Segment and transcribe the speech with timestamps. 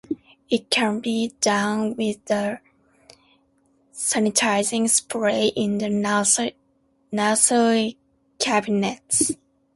[0.49, 2.59] It can be done with the
[3.93, 6.53] sanitizing spray in the
[7.11, 7.97] nursery
[8.39, 9.33] cabinets.